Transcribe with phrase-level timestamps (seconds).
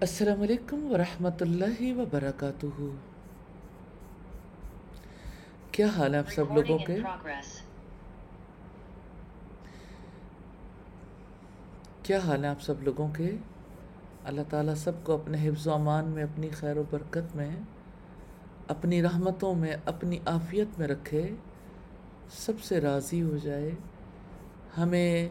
[0.00, 2.66] السلام علیکم ورحمۃ اللہ وبرکاتہ
[5.70, 6.96] کیا حال ہے آپ سب لوگوں کے؟
[12.02, 13.36] کیا حال ہے آپ سب لوگوں کے؟
[14.24, 17.50] اللہ تعالیٰ سب کو اپنے حفظ و امان میں اپنی خیر و برکت میں
[18.68, 21.34] اپنی رحمتوں میں اپنی عافیت میں رکھے
[22.32, 23.70] سب سے راضی ہو جائے۔
[24.78, 25.28] ہمیں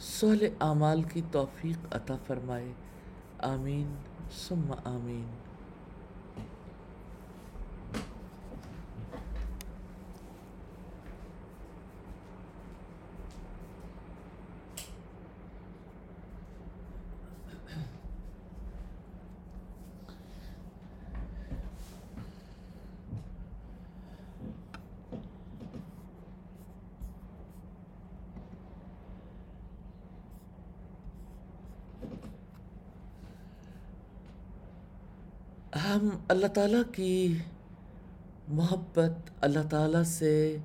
[0.00, 2.72] سہل اعمال کی توفیق عطا فرمائے۔
[3.38, 3.96] آمین
[4.30, 5.26] ثم آمین
[35.76, 37.38] ہم اللہ تعالیٰ کی
[38.48, 40.56] محبت اللہ تعالیٰ سے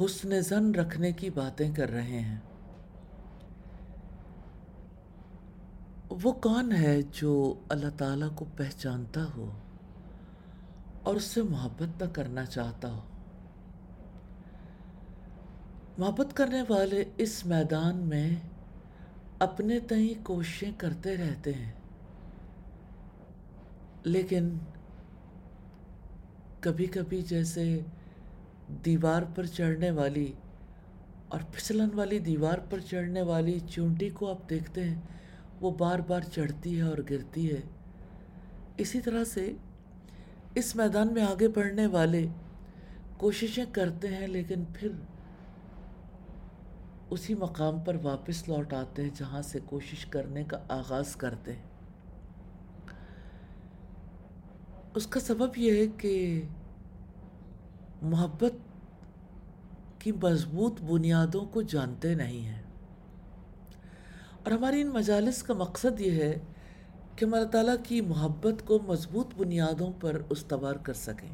[0.00, 2.38] حسن زن رکھنے کی باتیں کر رہے ہیں۔
[6.22, 9.50] وہ کون ہے جو اللہ تعالیٰ کو پہچانتا ہو
[11.02, 13.00] اور اس سے محبت نہ کرنا چاہتا ہو؟
[15.98, 18.30] محبت کرنے والے اس میدان میں
[19.38, 21.72] اپنے تئیں کوششیں کرتے رہتے ہیں،
[24.04, 24.48] لیکن
[26.60, 27.80] کبھی کبھی جیسے
[28.84, 30.32] دیوار پر چڑھنے والی
[31.28, 35.00] اور پھسلن والی دیوار پر چڑھنے والی چونٹی کو آپ دیکھتے ہیں،
[35.60, 37.60] وہ بار بار چڑھتی ہے اور گرتی ہے۔
[38.76, 39.52] اسی طرح سے
[40.54, 42.26] اس میدان میں آگے بڑھنے والے
[43.16, 44.88] کوششیں کرتے ہیں، لیکن پھر
[47.10, 51.69] اسی مقام پر واپس لوٹ آتے ہیں جہاں سے کوشش کرنے کا آغاز کرتے ہیں۔
[54.94, 56.42] اس کا سبب یہ ہے کہ
[58.02, 58.52] محبت
[59.98, 62.62] کی مضبوط بنیادوں کو جانتے نہیں ہیں۔
[64.44, 66.38] اور ہماری ان مجالس کا مقصد یہ ہے
[67.16, 71.30] کہ ہم اللہ تعالیٰ کی محبت کو مضبوط بنیادوں پر استوار کر سکیں۔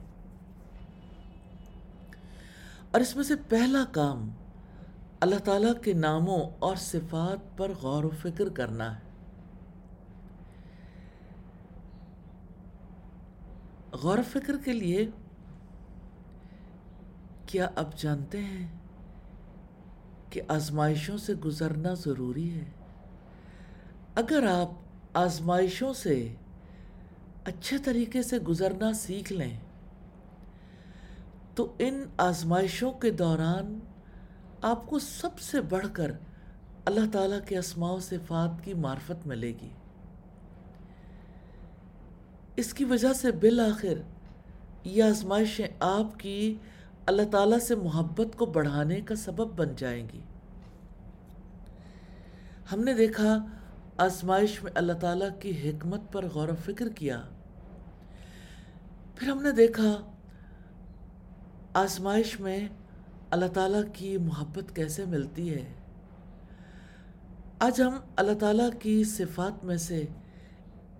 [2.90, 4.30] اور اس میں سے پہلا کام
[5.20, 9.05] اللہ تعالیٰ کے ناموں اور صفات پر غور و فکر کرنا ہے۔
[14.02, 15.06] غور و فکر کے لیے
[17.46, 18.66] کیا آپ جانتے ہیں
[20.30, 22.64] کہ آزمائشوں سے گزرنا ضروری ہے؟
[24.14, 24.70] اگر آپ
[25.14, 26.34] آزمائشوں سے
[27.44, 29.56] اچھے طریقے سے گزرنا سیکھ لیں،
[31.54, 33.78] تو ان آزمائشوں کے دوران
[34.62, 36.12] آپ کو سب سے بڑھ کر
[36.84, 39.70] اللہ تعالیٰ کے اسماع و صفات کی معرفت ملے گی۔
[42.56, 44.02] اس کی وجہ سے بالآخر
[44.84, 46.54] یہ آزمائشیں آپ کی
[47.06, 50.20] اللہ تعالیٰ سے محبت کو بڑھانے کا سبب بن جائیں گی۔
[52.72, 53.46] ہم نے دیکھا
[53.96, 57.22] آزمائش میں اللہ تعالیٰ کی حکمت پر غور و فکر کیا۔
[59.14, 60.12] پھر ہم نے دیکھا
[61.74, 62.68] آزمائش میں
[63.30, 65.64] اللہ تعالیٰ کی محبت کیسے ملتی ہے۔
[67.58, 70.04] آج ہم اللہ تعالیٰ کی صفات میں سے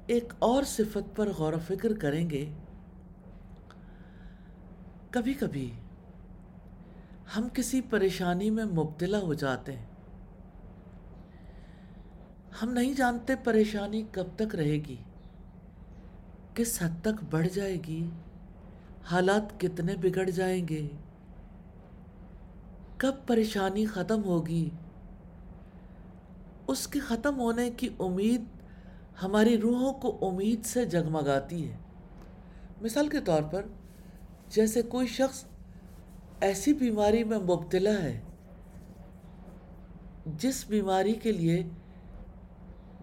[0.07, 2.45] ایک اور صفت پر غور و فکر کریں گے۔
[5.11, 5.71] کبھی کبھی
[7.37, 9.87] ہم کسی پریشانی میں مبتلا ہو جاتے ہیں۔
[12.63, 14.97] ہم نہیں جانتے پریشانی کب تک رہے گی،
[16.55, 18.11] کس حد تک بڑھ جائے گی،
[19.05, 20.89] حالات کتنے بگڑ جائیں گے،
[22.97, 24.69] کب پریشانی ختم ہوگی۔
[26.67, 28.45] اس کے ختم ہونے کی امید
[29.23, 31.77] ہماری روحوں کو امید سے جگمگاتی ہے۔
[32.83, 33.63] مثال کے طور پر،
[34.49, 35.45] جیسے کوئی شخص
[36.41, 38.21] ایسی بیماری میں مبتلا ہے،
[40.27, 41.69] جس بیماری کے لیے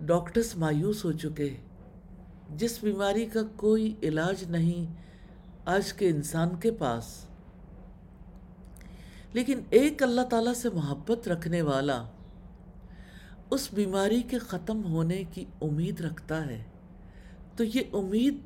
[0.01, 1.55] ڈاکٹرز مایوس ہو چکے
[2.49, 4.93] جس بیماری کا کوئی علاج نہیں
[5.65, 7.25] آج کے انسان کے پاس۔
[9.33, 12.03] لیکن ایک اللہ تعالیٰ سے محبت رکھنے والا
[13.53, 16.63] اس بیماری کے ختم ہونے کی امید رکھتا ہے،
[17.55, 18.37] تو یہ امید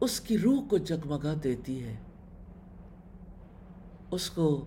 [0.00, 1.96] اس کی روح کو جگمگا دیتی ہے۔
[4.10, 4.64] اس کو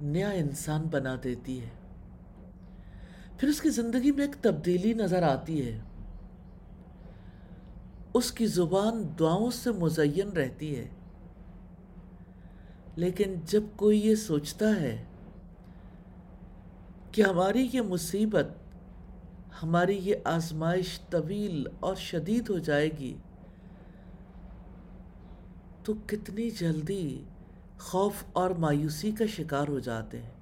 [0.00, 1.68] نیا انسان بنا دیتی ہے۔
[3.38, 5.80] پھر اس کی زندگی میں ایک تبدیلی نظر آتی ہے۔
[8.14, 10.88] اس کی زبان دعاؤں سے مزین رہتی ہے۔
[12.96, 15.04] لیکن جب کوئی یہ سوچتا ہے
[17.12, 18.46] کہ ہماری یہ مصیبت
[19.62, 23.16] ہماری یہ آزمائش طویل اور شدید ہو جائے گی۔
[25.84, 27.22] تو کتنی جلدی
[27.78, 30.34] خوف اور مایوسی کا شکار ہو جاتے ہیں۔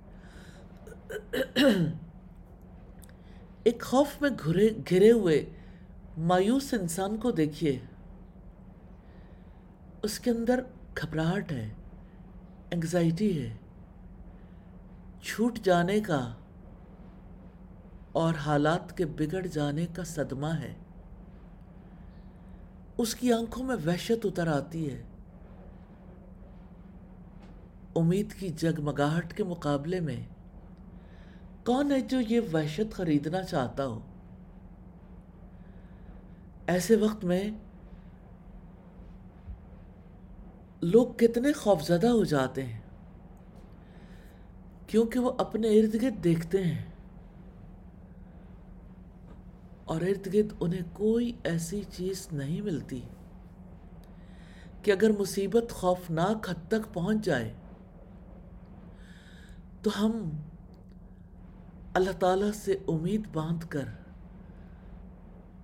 [3.65, 5.45] ایک خوف میں گھرے گھرے ہوئے
[6.19, 7.79] مایوس انسان کو دیکھیے۔
[10.03, 10.63] اس کے اندر
[10.97, 11.69] گھبراہٹ ہے
[12.71, 13.57] انگزائٹی ہے،
[15.23, 16.21] چھوٹ جانے کا
[18.15, 20.75] اور حالات کے بگڑ جانے کا صدمہ ہے۔
[22.99, 25.03] اس کی آنکھوں میں وحشت اتر آتی ہے۔
[27.97, 30.25] امید کی جگمگاہٹ کے مقابلے میں
[31.65, 34.01] کون ہے جو یہ وحشت خریدنا چاہتا ہو؟
[36.67, 37.51] ایسے وقت میں
[40.83, 42.81] لوگ کتنے خوفزدہ ہو جاتے ہیں،
[44.87, 46.94] کیونکہ وہ اپنے ارد گرد دیکھتے ہیں۔
[49.85, 53.01] اور ارد گرد انہیں کوئی ایسی چیز نہیں ملتی
[54.83, 57.53] کہ اگر مصیبت خوفناک حد تک پہنچ جائے،
[59.83, 60.31] تو ہم
[61.95, 63.85] اللہ تعالیٰ سے امید باندھ کر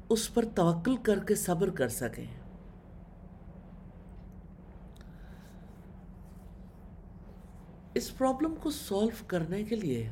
[0.09, 2.27] اس پر توکل کر کے صبر کر سکیں۔
[7.95, 10.11] اس پرابلم کو سولو کرنے کے لیے،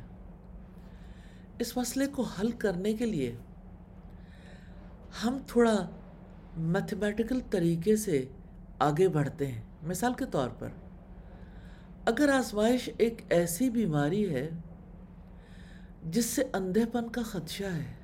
[1.59, 3.37] اس مسئلے کو حل کرنے کے لیے
[5.25, 5.89] ہم تھوڑا
[6.57, 8.25] میتھمیٹیکل طریقے سے
[8.79, 10.69] آگے بڑھتے ہیں۔ مثال کے طور پر،
[12.05, 14.51] اگر آزمائش ایک ایسی بیماری ہے
[16.05, 17.95] جس سے اندھے پن کا خدشہ ہے،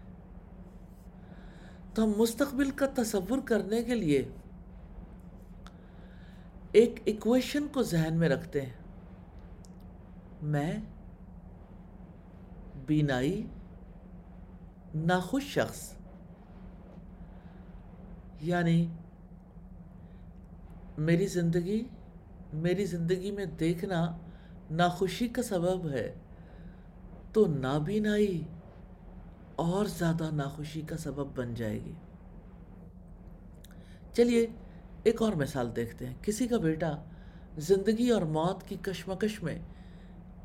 [1.95, 4.29] تو ہم مستقبل کا تصور کرنے کے لیے
[6.73, 8.73] ایک ایکویشن کو ذہن میں رکھتے ہیں۔
[10.43, 10.73] میں
[12.87, 13.47] بینائی،
[14.95, 15.95] ناخوش شخص۔
[18.45, 18.87] یعنی
[20.99, 21.85] میری زندگی
[22.53, 24.19] میری زندگی میں دیکھنا
[24.71, 26.15] ناخوشی کا سبب ہے،
[27.33, 28.43] تو نابینائی
[29.57, 31.93] اور زیادہ ناخوشی کا سبب بن جائے گی۔
[34.13, 34.47] چلیے،
[35.03, 36.93] ایک اور مثال دیکھتے ہیں۔ کسی کا بیٹا
[37.59, 39.59] زندگی اور موت کی کشمکش میں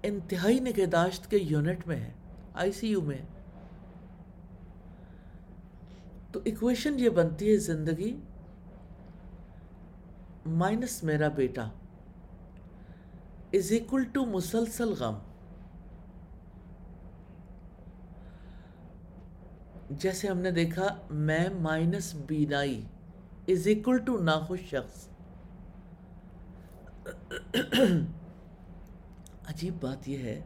[0.04, 2.12] انتہائی نگہداشت کے یونٹ میں ہے،
[2.54, 3.39] آئی سی یو میں۔
[6.32, 8.16] تو ایکویشن یہ بنتی ہے زندگی
[10.46, 11.64] مائنس میرا بیٹا
[13.54, 15.18] از اکول ٹو مسلسل غم.
[19.92, 22.82] جیسے ہم نے دیکھا میں مائنس بینائی
[23.48, 25.08] از اکول ٹو ناخوش شخص.
[29.48, 30.42] عجیب بات یہ ہے،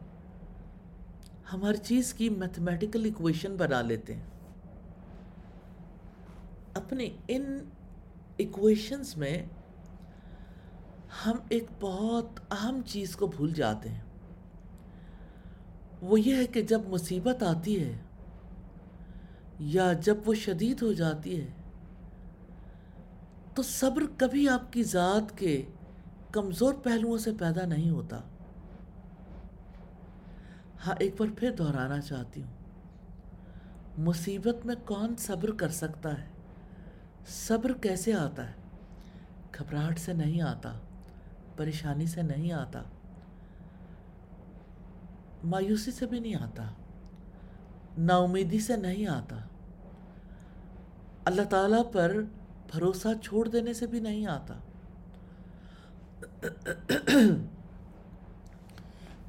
[1.52, 4.33] ہم ہر چیز کی میتھمیٹیکل اکویشن بنا لیتے ہیں۔
[6.74, 7.58] اپنے ان
[8.38, 9.46] اکویشنز میں
[11.26, 14.02] ہم ایک بہت اہم چیز کو بھول جاتے ہیں۔
[16.02, 17.98] وہ یہ ہے کہ جب مصیبت آتی ہے
[19.58, 21.46] یا جب وہ شدید ہو جاتی ہے،
[23.54, 25.62] تو صبر کبھی آپ کی ذات کے
[26.32, 28.20] کمزور پہلوؤں سے پیدا نہیں ہوتا۔
[30.86, 32.52] ہاں ایک بار پھر دہرانا چاہتی ہوں۔
[33.98, 36.26] مصیبت میں کون صبر کر سکتا ہے؟
[37.26, 38.54] صبر کیسے آتا ہے؟
[39.58, 40.78] گھبراہٹ سے نہیں آتا،
[41.56, 42.82] پریشانی سے نہیں آتا،
[45.44, 46.70] مایوسی سے بھی نہیں آتا
[47.98, 49.36] نا امیدی سے نہیں آتا۔
[51.24, 52.12] اللہ تعالیٰ پر
[52.72, 54.54] بھروسہ چھوڑ دینے سے بھی نہیں آتا۔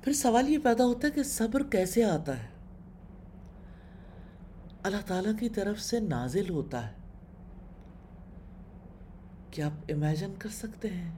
[0.02, 2.48] پھر سوال یہ پیدا ہوتا ہے کہ صبر کیسے آتا ہے؟
[4.84, 6.95] اللہ تعالیٰ کی طرف سے نازل ہوتا ہے۔
[9.56, 11.12] کیا آپ امیجن کر سکتے ہیں۔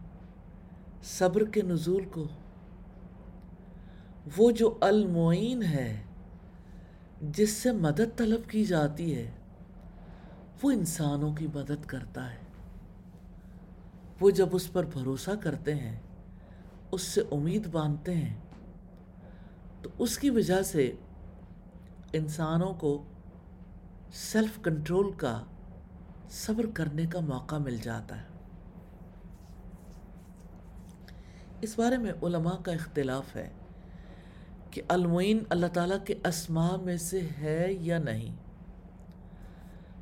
[1.03, 2.27] صبر کے نزول کو۔
[4.37, 6.03] وہ جو المعین ہے،
[7.21, 9.31] جس سے مدد طلب کی جاتی ہے،
[10.63, 12.37] وہ انسانوں کی مدد کرتا ہے۔
[14.21, 15.99] وہ جب اس پر بھروسہ کرتے ہیں،
[16.91, 18.35] اس سے امید باندھتے ہیں،
[19.81, 20.91] تو اس کی وجہ سے
[22.13, 23.03] انسانوں کو
[24.13, 25.43] سیلف کنٹرول کا
[26.29, 28.27] صبر کرنے کا موقع مل جاتا ہے۔
[31.61, 33.49] اس بارے میں علماء کا اختلاف ہے
[34.71, 38.35] کہ المعین اللہ تعالیٰ کے اسماء میں سے ہے یا نہیں۔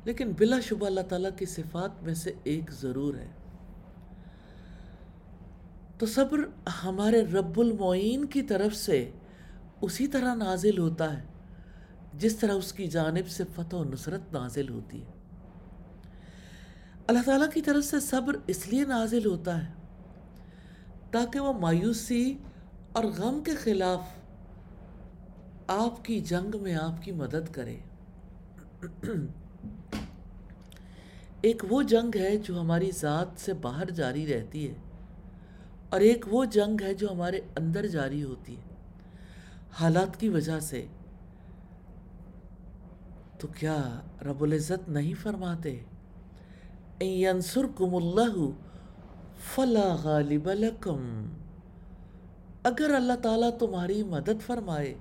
[0.04, 3.28] لیکن بلا شبہ اللہ تعالیٰ کی صفات میں سے ایک ضرور ہے۔
[5.98, 6.38] تو صبر
[6.84, 9.10] ہمارے رب المعین کی طرف سے
[9.80, 11.22] اسی طرح نازل ہوتا ہے،
[12.14, 15.15] جس طرح اس کی جانب سے فتح و نصرت نازل ہوتی ہے۔
[17.06, 19.72] اللہ تعالیٰ کی طرف سے صبر اس لیے نازل ہوتا ہے
[21.10, 22.38] تاکہ وہ مایوسی
[22.92, 24.00] اور غم کے خلاف
[25.66, 27.76] آپ کی جنگ میں آپ کی مدد کرے۔
[31.40, 34.74] ایک وہ جنگ ہے جو ہماری ذات سے باہر جاری رہتی ہے
[35.88, 38.74] اور ایک وہ جنگ ہے جو ہمارے اندر جاری ہوتی ہے۔
[39.72, 40.86] حالات کی وجہ سے
[43.38, 45.82] تو کیا رب العزت نہیں فرماتے؟
[47.00, 48.50] اللہ
[49.54, 51.28] فلا غالب لکم
[52.62, 54.94] اگر اللہ تعالیٰ تمہاری مدد فرمائے،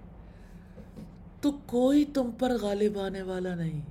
[1.41, 3.81] تو کوئی تم پر غالب آنے والا نہیں۔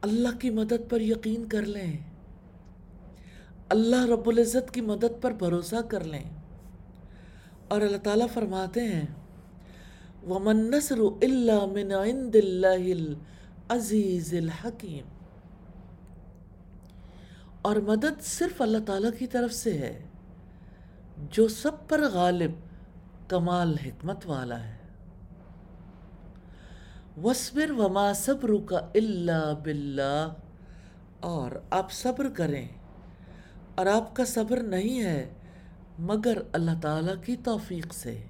[0.00, 1.96] اللہ کی مدد پر یقین کر لیں۔
[3.68, 6.30] اللہ رب العزت کی مدد پر بھروسہ کر لیں۔
[7.68, 9.06] اور اللہ تعالیٰ فرماتے ہیں،
[10.28, 13.14] وَمَن نَصْرُ إِلَّا مِنْ عِنْدِ اللَّهِ
[13.68, 15.06] عزیز الحکیم۔
[17.62, 20.02] اور مدد صرف اللہ تعالیٰ کی طرف سے ہے،
[21.30, 22.50] جو سب پر غالب،
[23.28, 24.76] کمال، حکمت والا ہے۔
[27.22, 30.28] وصبر وما صبر کا اللہ باللہ
[31.20, 32.68] اور آپ صبر کریں۔
[33.74, 35.34] اور آپ کا صبر نہیں ہے،
[35.98, 38.24] مگر اللہ تعالیٰ کی توفیق سے۔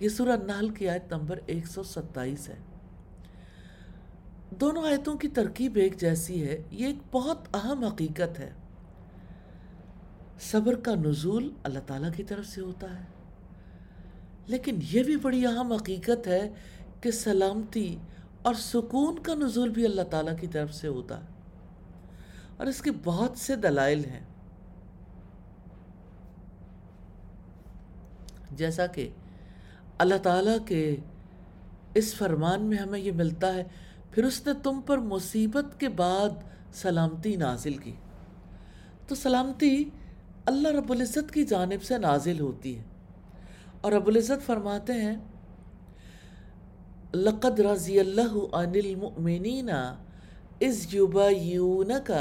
[0.00, 2.71] یہ سورہ نحل کی آیت نمبر ایک سو ستائیس ہے۔
[4.60, 8.50] دونوں آیتوں کی ترکیب ایک جیسی ہے، یہ ایک بہت اہم حقیقت ہے۔
[10.40, 13.04] صبر کا نزول اللہ تعالیٰ کی طرف سے ہوتا ہے۔
[14.46, 16.50] لیکن یہ بھی بڑی اہم حقیقت ہے
[17.00, 17.96] کہ سلامتی
[18.42, 21.28] اور سکون کا نزول بھی اللہ تعالیٰ کی طرف سے ہوتا ہے۔
[22.56, 24.24] اور اس کے بہت سے دلائل ہیں۔
[28.50, 29.08] جیسا کہ
[29.98, 30.96] اللہ تعالیٰ کے
[31.94, 33.64] اس فرمان میں ہمیں یہ ملتا ہے
[34.12, 36.28] پھر اس نے تم پر مصیبت کے بعد
[36.72, 37.92] سلامتی نازل کی۔
[39.08, 39.90] تو سلامتی
[40.46, 42.82] اللہ رب العزت کی جانب سے نازل ہوتی ہے۔
[43.80, 45.16] اور رب العزت فرماتے ہیں،
[47.14, 49.70] لقد رضی اللہ عن المؤمنین
[50.60, 52.12] از یبایونک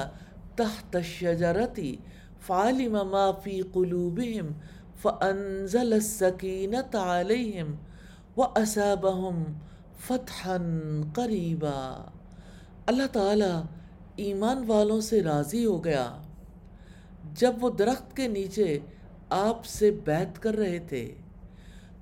[0.56, 1.96] تحت الشجرتی
[2.48, 4.48] فعلم ما فی قلوبهم
[5.02, 7.76] فانزل السکینة علیہم
[8.38, 9.44] وأسابهم
[10.08, 10.58] فتحا
[11.16, 12.10] قریبا۔
[12.86, 13.64] اللہ تعالیٰ
[14.16, 16.22] ایمان والوں سے راضی ہو گیا۔
[17.34, 18.80] جب وہ درخت کے نیچے
[19.30, 21.16] آپ سے بیت کر رہے تھے،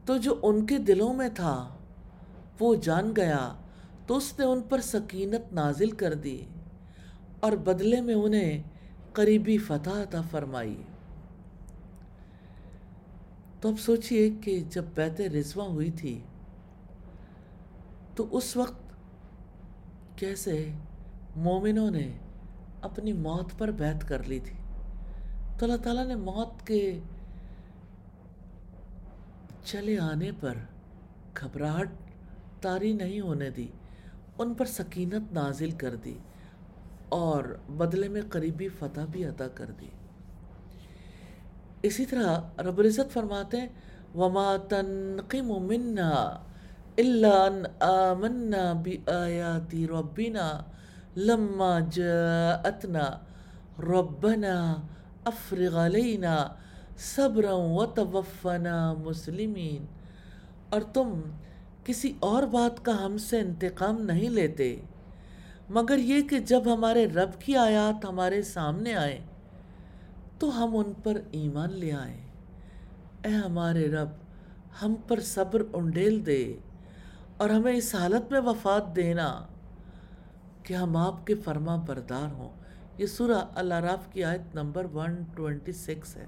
[0.05, 1.77] تو جو ان کے دلوں میں تھا،
[2.59, 3.53] وہ جان گیا۔
[4.07, 6.41] تو اس نے ان پر سکینت نازل کر دی
[7.39, 8.63] اور بدلے میں انہیں
[9.13, 10.83] قریبی فتح عطا فرمائی۔
[13.61, 16.19] تو اب سوچئے کہ جب بیت رضوہ ہوئی تھی
[18.19, 18.81] تو اس وقت
[20.15, 20.71] کیسے
[21.35, 22.11] مومنوں نے
[22.81, 24.55] اپنی موت پر بیعت کر لی تھی؟
[25.57, 26.99] تو اللہ تعالیٰ نے موت کے
[29.63, 30.53] چلے آنے پر
[31.37, 31.89] گھبراہٹ
[32.61, 33.67] تاری نہیں ہونے دی،
[34.37, 36.17] ان پر سکینت نازل کر دی
[37.09, 39.89] اور بدلے میں قریبی فتح بھی عطا کر دی۔
[41.81, 43.67] اسی طرح رب العزت فرماتے ہیں،
[44.15, 46.43] وما تنقم منا
[47.01, 50.63] إلا أن آمنا بآيات ربنا
[51.15, 53.19] لما جاءتنا.
[53.79, 54.75] ربنا
[55.27, 56.47] أفرغ علينا
[56.97, 59.85] صبرا وتوفنا مسلمین
[60.69, 61.21] اور تم
[61.83, 64.81] کسی اور بات کا ہم سے انتقام نہیں لیتے،
[65.69, 69.19] مگر یہ کہ جب ہمارے رب کی آیات ہمارے سامنے آئے
[70.39, 72.21] تو ہم ان پر ایمان لے آئیں۔
[73.23, 74.09] اے ہمارے رب،
[74.81, 76.53] ہم پر صبر انڈیل دے۔
[77.39, 79.45] اور ہمیں اس حالت میں وفات دینا
[80.63, 82.49] کہ ہم آپ کے فرما بردار ہوں۔
[82.97, 86.25] یہ سورہ العراف کی آیت نمبر 126 ہے۔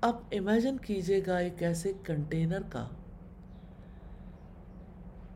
[0.00, 2.88] اب امیجن کیجیے گا ایک ایسے کنٹینر کا،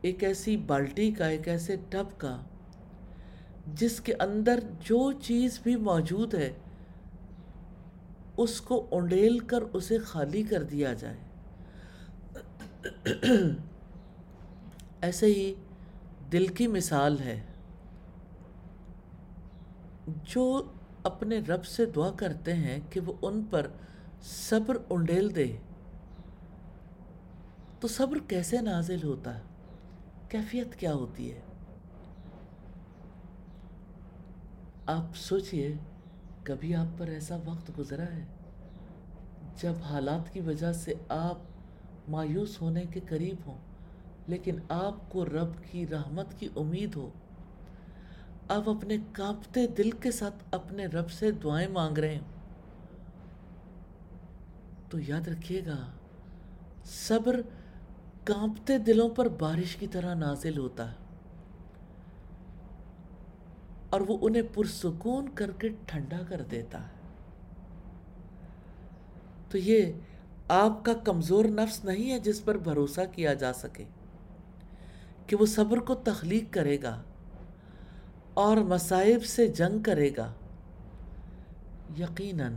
[0.01, 2.41] ایک ایسی بالٹی کا، ایک ایسے ٹب کا،
[3.73, 6.53] جس کے اندر جو چیز بھی موجود ہے،
[8.37, 11.17] اس کو انڈیل کر، اسے خالی کر دیا جائے۔
[15.01, 15.53] ایسے ہی
[16.31, 17.41] دل کی مثال ہے
[20.23, 20.71] جو
[21.03, 23.67] اپنے رب سے دعا کرتے ہیں کہ وہ ان پر
[24.21, 25.57] صبر انڈیل دے۔
[27.79, 29.41] تو صبر کیسے نازل ہوتا؟ ہے
[30.29, 31.39] کیفیت کیا ہوتی ہے؟
[34.85, 35.73] آپ سوچئے،
[36.43, 38.25] کبھی آپ پر ایسا وقت گزرا ہے
[39.61, 41.37] جب حالات کی وجہ سے آپ
[42.09, 43.68] مایوس ہونے کے قریب ہوں؟
[44.29, 47.09] لیکن آپ کو رب کی رحمت کی امید ہو۔
[48.49, 52.21] آپ اپنے کانپتے دل کے ساتھ اپنے رب سے دعائیں مانگ رہے ہیں۔
[54.89, 55.85] تو یاد رکھیے گا،
[56.85, 57.41] صبر
[58.23, 60.95] کانپتے دلوں پر بارش کی طرح نازل ہوتا ہے۔
[63.89, 66.93] اور وہ انہیں پرسکون کر کے ٹھنڈا کر دیتا ہے۔
[69.49, 69.93] تو یہ
[70.47, 73.83] آپ کا کمزور نفس نہیں ہے جس پر بھروسہ کیا جا سکے۔
[75.29, 77.01] کہ وہ صبر کو تخلیق کرے گا
[78.33, 80.33] اور مصائب سے جنگ کرے گا۔
[81.99, 82.53] یقیناً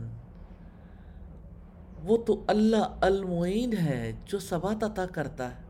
[2.03, 5.61] وہ تو اللہ المعین ہے جو ثبات عطا کرتا ہے۔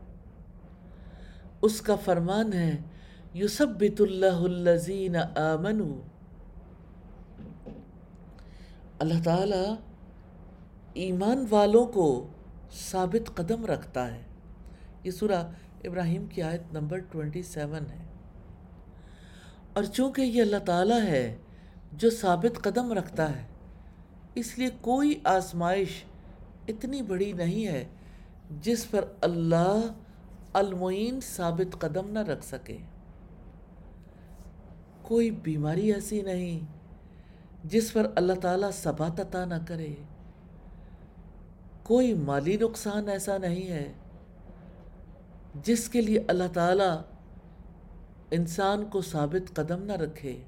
[1.62, 2.76] اس کا فرمان ہے،
[3.34, 6.00] یثبت اللہ الذین آمنوا۔
[8.98, 9.74] اللہ تعالی
[10.94, 12.28] ایمان والوں کو
[12.90, 14.22] ثابت قدم رکھتا ہے۔
[15.04, 15.50] یہ سورہ
[15.84, 18.04] ابراہیم کی آیت نمبر 27 ہے۔
[19.72, 21.36] اور چونکہ یہ اللہ تعالیٰ ہے
[21.92, 23.42] جو ثابت قدم رکھتا ہے،
[24.34, 26.04] اس لیے کوئی آزمائش
[26.68, 27.84] اتنی بڑی نہیں ہے
[28.60, 29.80] جس پر اللہ
[30.52, 32.76] المعین ثابت قدم نہ رکھ سکے۔
[35.02, 36.60] کوئی بیماری ایسی نہیں
[37.64, 39.94] جس پر اللہ تعالیٰ ثبات عطا نہ کرے۔
[41.82, 43.92] کوئی مالی نقصان ایسا نہیں ہے
[45.62, 47.02] جس کے لیے اللہ تعالیٰ
[48.30, 50.42] انسان کو ثابت قدم نہ رکھے۔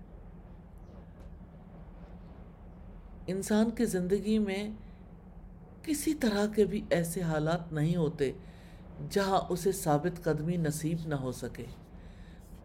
[3.26, 4.70] انسان کی زندگی میں
[5.82, 8.32] کسی طرح کے بھی ایسے حالات نہیں ہوتے
[9.10, 11.64] جہاں اسے ثابت قدمی نصیب نہ ہو سکے۔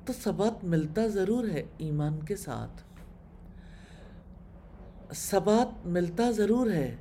[0.06, 2.82] تو ثبات ملتا ضرور ہے ایمان کے ساتھ۔
[5.16, 6.96] ثبات ملتا ضرور ہے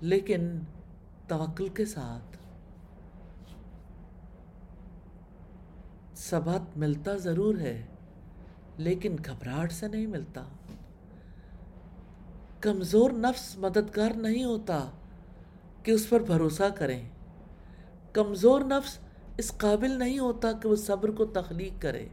[0.00, 0.58] لیکن
[1.28, 2.35] توکل کے ساتھ۔
[6.16, 7.86] ثبات ملتا ضرور ہے،
[8.76, 10.42] لیکن گھبراہٹ سے نہیں ملتا۔
[12.60, 14.90] کمزور نفس مددگار نہیں ہوتا
[15.82, 17.08] کہ اس پر بھروسہ کریں۔
[18.12, 18.98] کمزور نفس
[19.36, 22.08] اس قابل نہیں ہوتا کہ وہ صبر کو تخلیق کرے۔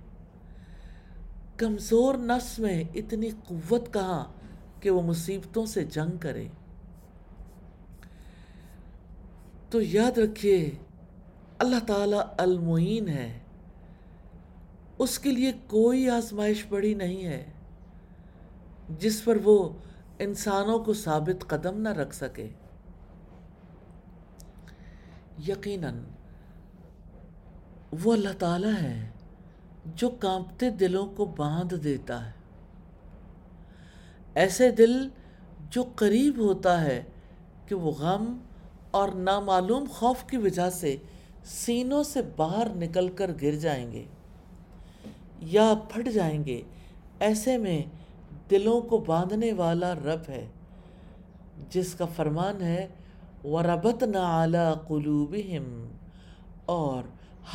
[1.58, 4.26] کمزور نفس میں اتنی قوت کہاں
[4.80, 6.48] کہ وہ مصیبتوں سے جنگ کرے۔
[9.70, 10.72] تو یاد رکھیے،
[11.58, 13.40] اللہ تعالیٰ المعین ہے۔
[15.04, 17.46] اس کے لیے کوئی آزمائش بڑی نہیں ہے
[19.00, 19.70] جس پر وہ
[20.20, 22.50] انسانوں کو ثابت قدم نہ رکھ سکے۔
[25.48, 26.00] یقیناً
[28.04, 29.10] وہ اللہ تعالیٰ ہے
[29.86, 32.32] جو کانپتے دلوں کو باندھ دیتا ہے۔
[34.36, 35.10] ایسے دل
[35.70, 37.04] جو قریب ہوتا ہے
[37.68, 38.38] کہ وہ غم
[38.92, 40.98] اور نامعلوم خوف کی وجہ سے
[41.46, 44.06] سینوں سے باہر نکل کر گر جائیں گے۔
[45.46, 46.62] یا پھٹ جائیں گے۔
[47.20, 47.84] ایسے میں
[48.52, 50.48] دلوں کو باندھنے والا رب ہے،
[51.70, 52.88] جس کا فرمان ہے
[53.44, 55.88] وَرَبَتْنَا عَلَىٰ قُلُوبِهِمْ،
[56.66, 57.04] اور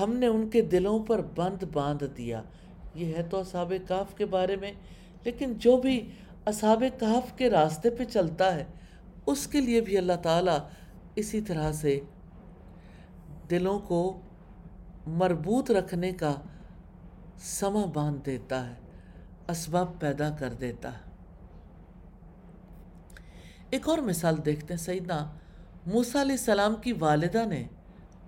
[0.01, 2.43] ہم نے ان کے دلوں پر بند باندھ دیا۔
[2.95, 4.73] یہ ہے تو اصحاب کاف کے بارے میں۔
[5.25, 6.11] لیکن جو بھی
[6.47, 8.65] اصحاب کاف کے راستے پہ چلتا ہے،
[9.27, 10.59] اس کے لیے بھی اللہ تعالیٰ
[11.15, 12.01] اسی طرح سے
[13.51, 14.21] دلوں کو
[15.07, 16.35] مربوط رکھنے کا
[17.41, 18.75] سما باندھ دیتا ہے،
[19.49, 21.03] اسباب پیدا کر دیتا ہے۔
[23.71, 25.33] ایک اور مثال دیکھتے ہیں، سیدنا
[25.87, 27.67] موسیٰ علیہ السلام کی والدہ نے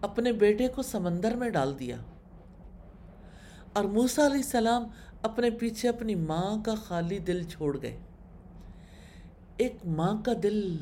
[0.01, 1.96] اپنے بیٹے کو سمندر میں ڈال دیا۔
[3.73, 4.88] اور موسیٰ علیہ السلام
[5.23, 7.99] اپنے پیچھے اپنی ماں کا خالی دل چھوڑ گئے۔
[9.57, 10.77] ایک ماں کا دل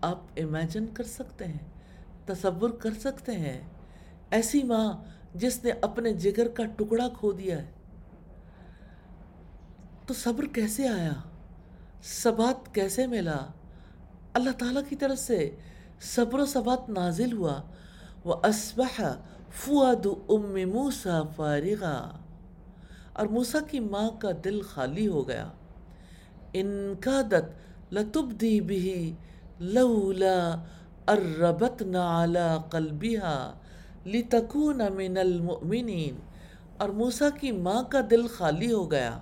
[0.00, 1.66] آپ امیجن کر سکتے ہیں،
[2.26, 3.60] تصور کر سکتے ہیں،
[4.30, 4.92] ایسی ماں
[5.34, 7.70] جس نے اپنے جگر کا ٹکڑا کھو دیا ہے۔
[10.06, 11.12] تو صبر کیسے آیا؟
[12.04, 13.46] ثبات کیسے ملا؟
[14.32, 15.56] اللہ تعالیٰ کی طرف سے
[16.00, 17.62] صبر و ثبات نازل ہوا۔
[18.24, 19.00] وہ اسبح
[19.50, 22.18] فواد ام موسا فارغا۔
[23.12, 25.48] اور موسا کی ماں کا دل خالی ہو گیا۔
[26.52, 29.14] ان کا دت لتبدی بھی
[29.60, 30.64] لولا
[31.08, 33.52] اربت نالا قلبیہ
[34.10, 36.14] لِتَكُونَ مِنَ الْمُؤْمِنِينَ۔
[36.76, 39.18] اور موسیٰ کی ماں کا دل خالی ہو گیا۔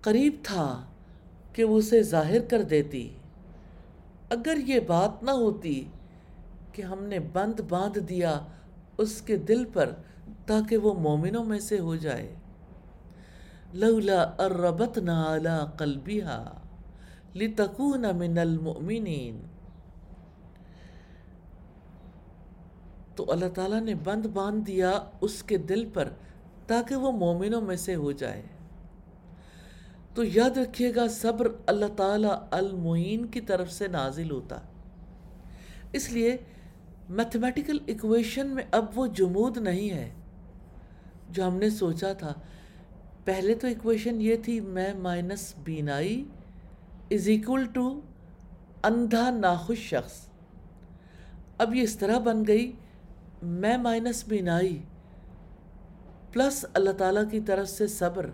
[0.00, 0.84] قریب تھا
[1.52, 3.14] کہ وہ اسے ظاہر کر دیتی۔
[4.30, 5.84] اگر یہ بات نہ ہوتی
[6.72, 8.40] کہ ہم نے بند باندھ دیا
[8.98, 9.92] اس کے دل پر
[10.46, 12.34] تاکہ وہ مومنوں میں سے ہو جائے۔
[13.74, 16.52] لولا اربتنا علی قلبها
[17.34, 19.40] لتكون من المؤمنین
[23.18, 26.08] تو اللہ تعالیٰ نے بند باندھ دیا اس کے دل پر
[26.66, 28.42] تاکہ وہ مومنوں میں سے ہو جائے۔
[30.14, 34.60] تو یاد رکھیے گا، صبر اللہ تعالیٰ المعین کی طرف سے نازل ہوتا۔
[35.92, 36.36] اس لیے
[37.08, 40.10] میتھمیٹیکل ایکویشن میں اب وہ جمود نہیں ہے۔
[41.30, 42.34] جو ہم نے سوچا تھا،
[43.24, 46.24] پہلے تو ایکویشن یہ تھی، میں مائنس بینائی
[47.10, 48.00] از اکول ٹو
[48.82, 50.28] اندھا ناخوش شخص۔
[51.58, 52.72] اب یہ اس طرح بن گئی
[53.42, 54.78] میں مائنس بینائی
[56.32, 58.26] پلس اللہ تعالیٰ کی طرف سے صبر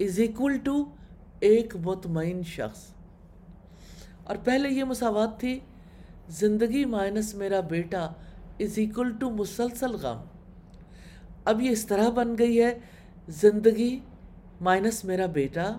[0.00, 0.84] از اکول ٹو
[1.40, 2.80] ایک مطمئن شخص.
[4.24, 5.58] اور پہلے یہ مساوات تھی،
[6.38, 8.04] زندگی مائنس میرا بیٹا
[8.60, 10.20] از اکول ٹو مسلسل غم.
[11.44, 12.78] اب یہ اس طرح بن گئی ہے،
[13.40, 13.98] زندگی
[14.60, 15.70] مائنس میرا بیٹا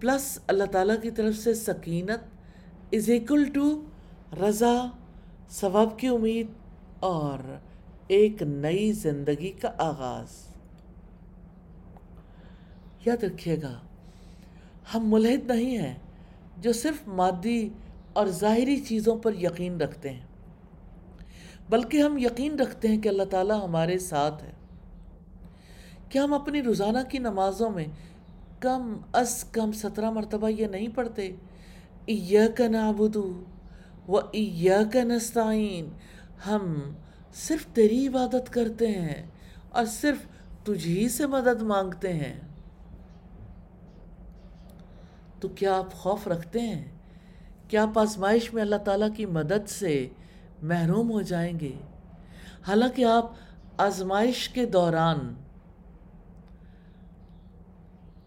[0.00, 3.68] پلس اللہ تعالیٰ کی طرف سے سکینت از اکول ٹو
[4.42, 4.74] رضا،
[5.50, 6.46] ثواب کی امید
[7.00, 7.38] اور
[8.08, 10.34] ایک نئی زندگی کا آغاز۔
[13.06, 13.72] یاد رکھیے گا،
[14.94, 15.94] ہم ملحد نہیں ہیں
[16.58, 17.68] جو صرف مادی
[18.12, 20.26] اور ظاہری چیزوں پر یقین رکھتے ہیں،
[21.70, 24.52] بلکہ ہم یقین رکھتے ہیں کہ اللہ تعالیٰ ہمارے ساتھ ہے۔
[26.08, 27.84] کیا ہم اپنی روزانہ کی نمازوں میں
[28.60, 31.30] کم از کم سترہ مرتبہ یہ نہیں پڑھتے؟
[32.06, 33.42] ایاک نعبدو
[34.08, 35.88] و ایاک نستعین،
[36.46, 36.92] ہم
[37.36, 39.26] صرف تیری عبادت کرتے ہیں
[39.68, 40.16] اور صرف
[40.64, 42.40] تجھی سے مدد مانگتے ہیں۔
[45.40, 46.84] تو کیا آپ خوف رکھتے ہیں؟
[47.68, 50.08] کیا آپ آزمائش میں اللہ تعالیٰ کی مدد سے
[50.62, 51.72] محروم ہو جائیں گے؟
[52.66, 53.32] حالانکہ آپ
[53.76, 55.34] آزمائش کے دوران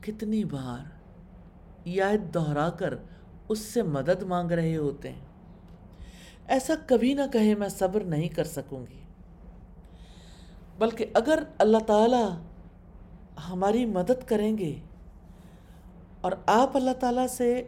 [0.02, 0.90] کتنی بار
[1.86, 2.94] یاد دہرا کر
[3.50, 5.29] اس سے مدد مانگ رہے ہوتے ہیں۔
[6.50, 9.00] ایسا کبھی نہ کہے میں صبر نہیں کر سکوں گی۔
[10.78, 12.38] بلکہ اگر اللہ تعالیٰ
[13.50, 14.80] ہماری مدد کریں گے
[16.22, 17.68] اور آپ اللہ تعالیٰ سے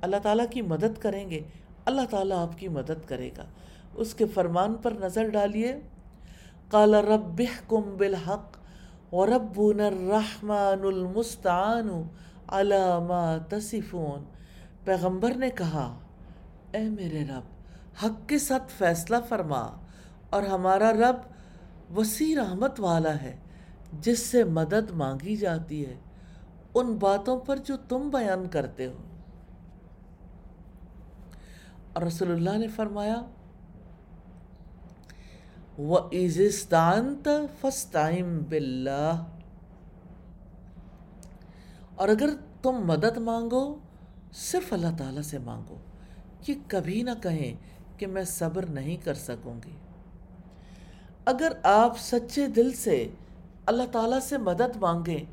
[0.00, 1.40] اللہ تعالیٰ کی مدد کریں گے،
[1.84, 3.44] اللہ تعالیٰ آپ کی مدد کرے گا۔
[3.94, 5.80] اس کے فرمان پر نظر ڈالیے۔
[6.70, 8.56] قال رب کم بالحق
[9.14, 12.02] وربنا الرحمن المستعان
[12.48, 14.24] على ما تصفون۔
[14.84, 15.98] پیغمبر نے کہا،
[16.72, 17.61] اے میرے رب
[18.02, 19.68] حق کے ساتھ فیصلہ فرما
[20.30, 21.16] اور ہمارا رب
[21.98, 23.36] وسیع رحمت والا ہے
[24.00, 25.98] جس سے مدد مانگی جاتی ہے۔
[26.74, 28.96] ان باتوں پر جو تم بیان کرتے ہو۔
[31.92, 33.22] اور رسول اللہ نے فرمایا
[35.78, 37.28] وہ عزستانت
[37.60, 39.24] فسٹائم بلّہ
[41.94, 42.30] اور اگر
[42.62, 43.78] تم مدد مانگو،
[44.32, 45.76] صرف اللہ تعالیٰ سے مانگو
[46.46, 47.71] یہ کبھی نہ کہیں
[48.02, 49.70] کہ میں صبر نہیں کر سکوں گی۔
[51.24, 53.08] اگر آپ سچے دل سے
[53.66, 55.24] اللہ تعالیٰ سے مدد مانگیں،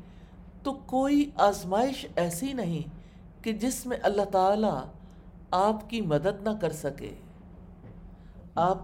[0.62, 2.82] تو کوئی آزمائش ایسی نہیں
[3.44, 4.84] کہ جس میں اللہ تعالیٰ
[5.50, 7.14] آپ کی مدد نہ کر سکے۔
[8.54, 8.78] آپ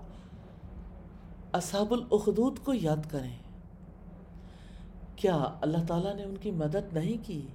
[1.52, 3.36] اصحاب الاخدود کو یاد کریں۔
[5.16, 7.46] کیا اللہ تعالیٰ نے ان کی مدد نہیں کی؟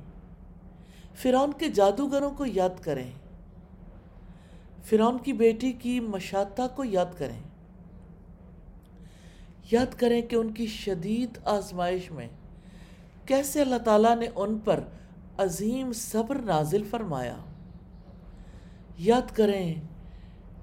[1.16, 3.12] فرعون کے جادوگروں کو یاد کریں۔
[4.84, 7.40] فرعون کی بیٹی کی مشاطہ کو یاد کریں۔
[9.72, 12.28] یاد کریں کہ ان کی شدید آزمائش میں
[13.26, 14.80] کیسے اللہ تعالیٰ نے ان پر
[15.38, 17.38] عظیم صبر نازل فرمایا۔
[18.98, 19.76] یاد کریں،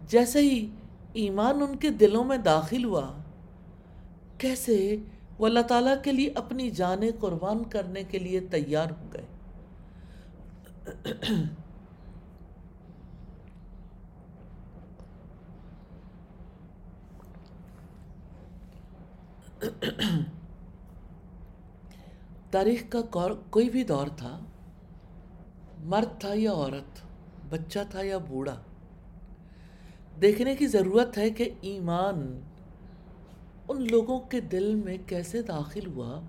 [0.08, 0.70] جیسے ہی
[1.12, 3.12] ایمان ان کے دلوں میں داخل ہوا،
[4.38, 4.96] کیسے
[5.38, 9.26] وہ اللہ تعالیٰ کے لیے اپنی جانیں قربان کرنے کے لیے تیار ہو گئے۔
[22.50, 23.00] تاریخ کا
[23.50, 24.38] کوئی بھی دور تھا،
[25.84, 27.00] مرد تھا یا عورت،
[27.50, 28.56] بچہ تھا یا بوڑھا،
[30.20, 32.40] دیکھنے کی ضرورت ہے کہ ایمان
[33.68, 36.20] ان لوگوں کے دل میں کیسے داخل ہوا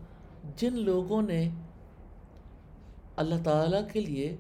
[0.58, 1.50] جن لوگوں نے
[3.16, 4.36] اللہ تعالیٰ کے لیے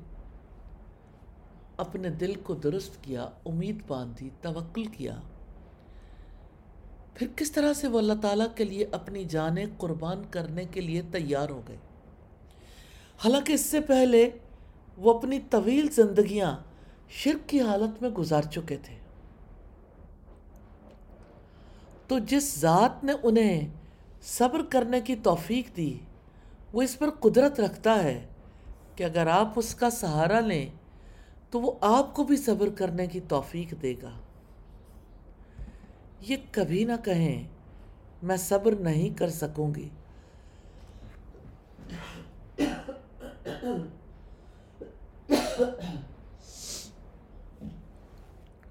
[1.77, 5.19] اپنے دل کو درست کیا، امید باندھی، توکل کیا۔
[7.19, 11.01] پھر کس طرح سے وہ اللہ تعالیٰ کے لیے اپنی جانیں قربان کرنے کے لیے
[11.11, 11.77] تیار ہو گئے؟
[13.23, 14.29] حالانکہ اس سے پہلے
[14.97, 16.57] وہ اپنی طویل زندگیاں
[17.09, 18.95] شرک کی حالت میں گزار چکے تھے۔
[22.07, 23.67] تو جس ذات نے انہیں
[24.21, 25.99] صبر کرنے کی توفیق دی،
[26.73, 28.25] وہ اس پر قدرت رکھتا ہے
[28.95, 30.69] کہ اگر آپ اس کا سہارا لیں،
[31.51, 34.11] تو وہ آپ کو بھی صبر کرنے کی توفیق دے گا۔
[36.21, 37.47] یہ کبھی نہ کہیں
[38.23, 39.89] میں صبر نہیں کر سکوں گی۔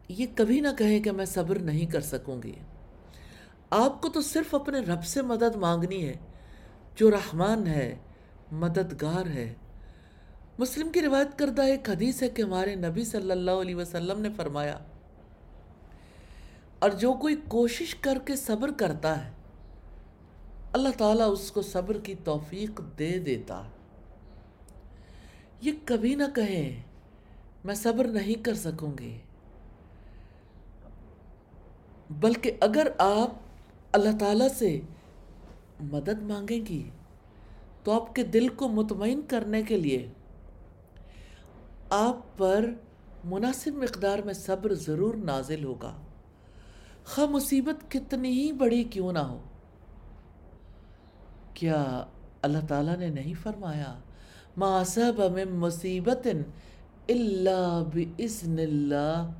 [0.08, 2.54] یہ کبھی نہ کہیں کہ میں صبر نہیں کر سکوں گی۔
[3.70, 6.16] آپ کو تو صرف اپنے رب سے مدد مانگنی ہے،
[6.96, 7.96] جو رحمان ہے،
[8.52, 9.54] مددگار ہے۔
[10.58, 14.28] مسلم کی روایت کردہ ایک حدیث ہے کہ ہمارے نبی صلی اللہ علیہ وسلم نے
[14.36, 14.78] فرمایا
[16.78, 19.30] اور جو کوئی کوشش کر کے صبر کرتا ہے،
[20.72, 23.62] اللہ تعالیٰ اس کو صبر کی توفیق دے دیتا۔
[25.60, 26.82] یہ کبھی نہ کہیں
[27.64, 29.18] میں صبر نہیں کر سکوں گی۔
[32.10, 33.30] بلکہ اگر آپ
[33.92, 34.80] اللہ تعالیٰ سے
[35.80, 36.90] مدد مانگیں گی،
[37.84, 40.08] تو آپ کے دل کو مطمئن کرنے کے لیے
[41.90, 42.64] آپ پر
[43.24, 45.96] مناسب مقدار میں صبر ضرور نازل ہوگا۔
[47.10, 49.38] خواہ مصیبت کتنی ہی بڑی کیوں نہ ہو۔
[51.54, 52.04] کیا
[52.42, 53.94] اللہ تعالیٰ نے نہیں فرمایا؟
[54.56, 56.26] ما صب من مصیبت
[57.08, 59.30] اللہ بإذن اللہ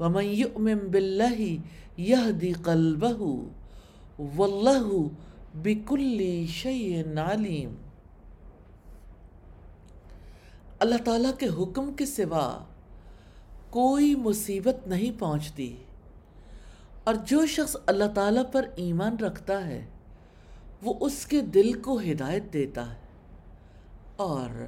[0.00, 1.40] ومن يؤمن باللہ
[1.96, 3.20] یہدی قلبہ
[4.36, 4.88] واللہ
[5.64, 7.74] بکل شیء علیم
[10.78, 12.48] اللہ تعالیٰ کے حکم کے سوا
[13.70, 15.74] کوئی مصیبت نہیں پہنچتی۔
[17.08, 19.86] اور جو شخص اللہ تعالیٰ پر ایمان رکھتا ہے،
[20.82, 22.96] وہ اس کے دل کو ہدایت دیتا ہے۔
[24.16, 24.66] اور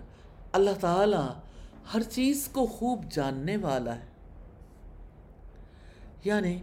[0.53, 1.31] اللہ تعالیٰ
[1.95, 4.07] ہر چیز کو خوب جاننے والا ہے۔
[6.25, 6.63] یعنی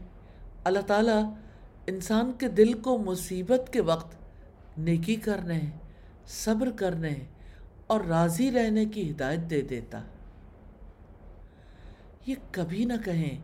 [0.64, 1.34] اللہ تعالیٰ
[1.88, 4.16] انسان کے دل کو مصیبت کے وقت
[4.78, 5.60] نیکی کرنے،
[6.28, 7.14] صبر کرنے
[7.88, 10.02] اور راضی رہنے کی ہدایت دے دیتا
[12.26, 13.42] یہ کبھی نہ کہیں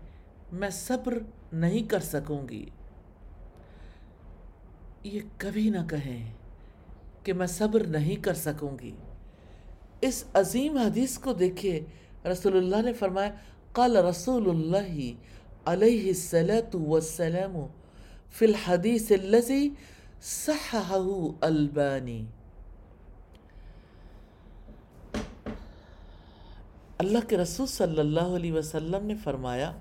[0.51, 1.17] میں صبر
[1.53, 2.65] نہیں کر سکوں گی۔
[5.03, 6.33] یہ کبھی نہ کہیں
[7.23, 8.91] کہ میں صبر نہیں کر سکوں گی۔
[10.01, 11.85] اس عظیم حدیث کو دیکھیے،
[12.25, 13.31] رسول اللہ نے فرمایا،
[13.71, 15.11] قال رسول اللہ
[15.65, 17.67] علیہ السلام والسلام
[18.31, 19.69] فی الحدیث اللذی
[20.21, 22.25] صححہ البانی۔
[26.97, 29.71] اللہ کے رسول صلی اللہ علیہ وسلم نے فرمایا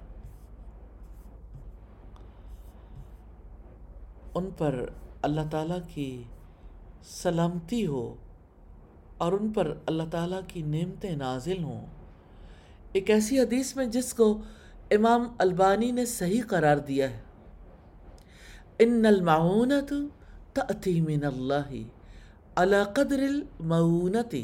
[4.34, 4.84] ان پر
[5.22, 6.22] اللہ تعالیٰ کی
[7.04, 8.14] سلامتی ہو
[9.18, 11.86] اور ان پر اللہ تعالیٰ کی نعمتیں نازل ہوں۔
[12.92, 14.26] ایک ایسی حدیث میں جس کو
[14.90, 17.20] امام البانی نے صحیح قرار دیا ہے،
[18.78, 19.92] ان المعونت
[20.54, 21.72] تأتی من اللہ
[22.56, 24.34] علی قدر المعونت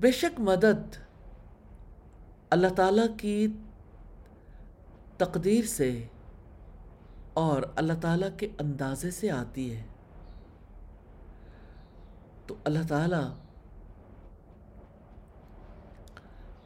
[0.00, 0.96] بے شک مدد
[2.50, 3.46] اللہ تعالیٰ کی
[5.16, 5.90] تقدیر سے
[7.36, 9.82] اور اللہ تعالیٰ کے اندازے سے آتی ہے۔
[12.46, 13.34] تو اللہ تعالیٰ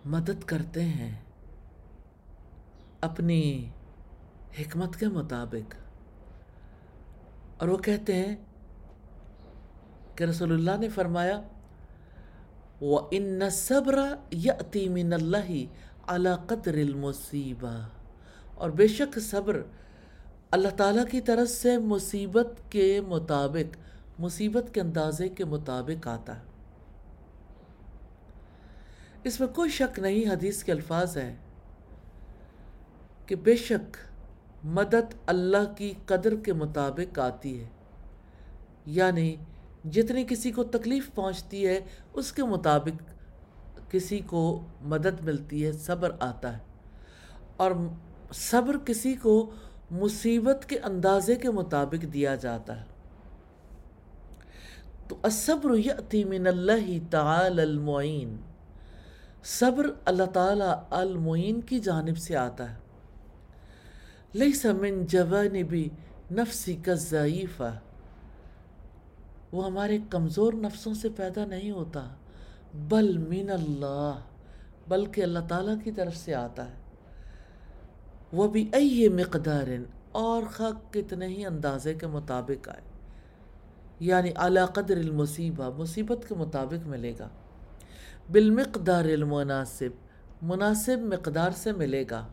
[0.04, 1.18] مدد کرتے ہیں
[3.00, 3.70] اپنی
[4.60, 5.74] حکمت کے مطابق۔
[7.58, 8.36] اور وہ کہتے ہیں
[10.14, 11.40] کہ رسول اللہ نے فرمایا
[12.80, 13.98] وہ ان صبر
[14.32, 15.64] یتی من اللہ
[16.06, 17.88] علا قدر المصیبہ
[18.54, 19.62] اور بے شک صبر
[20.50, 23.76] اللہ تعالیٰ کی طرف سے مصیبت کے مطابق،
[24.20, 26.42] مصیبت کے اندازے کے مطابق آتا ہے۔
[29.24, 31.36] اس میں کوئی شک نہیں، حدیث کے الفاظ ہیں
[33.26, 33.96] کہ بے شک
[34.64, 37.68] مدد اللہ کی قدر کے مطابق آتی ہے۔
[38.86, 39.36] یعنی
[39.90, 41.80] جتنی کسی کو تکلیف پہنچتی ہے،
[42.12, 43.12] اس کے مطابق
[43.90, 46.62] کسی کو مدد ملتی ہے، صبر آتا ہے۔
[47.56, 47.70] اور
[48.32, 49.50] صبر کسی کو
[49.90, 52.84] مصیبت کے اندازے کے مطابق دیا جاتا ہے۔
[55.08, 58.36] تو الصبر یأتی من اللہ تعالی المعین۔
[59.44, 62.78] صبر اللہ تعالی المعین کی جانب سے آتا ہے۔
[64.32, 65.74] لیس من جوانب
[66.32, 67.78] نفسی کا ضعیفہ
[69.52, 72.08] وہ ہمارے کمزور نفسوں سے پیدا نہیں ہوتا،
[72.74, 74.18] بل من اللہ،
[74.88, 76.79] بلکہ اللہ تعالیٰ کی طرف سے آتا ہے۔
[78.32, 79.66] وہ بھی ائی مقدار
[80.12, 82.80] اور خاک کتنے ہی اندازے کے مطابق آئے۔
[84.00, 87.28] یعنی اعلیٰ قدر المصیبہ، مصیبت کے مطابق ملے گا۔
[88.32, 89.88] بالمقدار المناسب،
[90.42, 92.26] مناسب مقدار سے ملے گا۔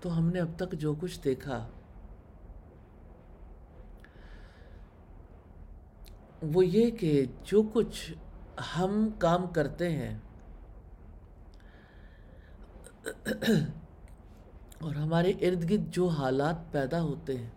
[0.00, 1.66] تو ہم نے اب تک جو کچھ دیکھا،
[6.42, 8.12] وہ یہ کہ جو کچھ
[8.78, 10.18] ہم کام کرتے ہیں
[14.80, 17.50] اور ہمارے ارد گرد جو حالات پیدا ہوتے ہیں،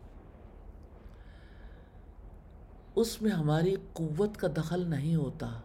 [2.96, 5.60] اس میں ہماری قوت کا دخل نہیں ہوتا۔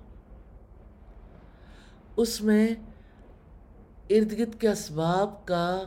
[2.16, 2.68] اس میں
[4.10, 5.82] ارد گرد کے اسباب کا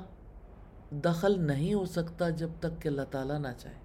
[0.92, 3.76] دخل نہیں ہو سکتا جب تک کہ اللہ تعالیٰ نہ چاہے۔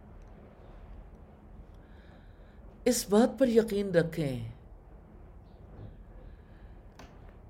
[2.84, 4.48] اس بات پر یقین رکھیں۔